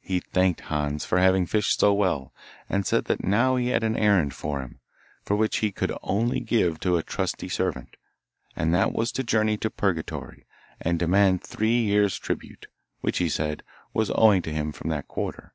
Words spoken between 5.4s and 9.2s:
he could only give to a trusty servant, and that was